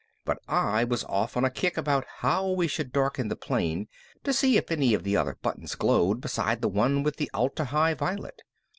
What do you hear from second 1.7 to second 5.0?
about how we should darken the plane to see if any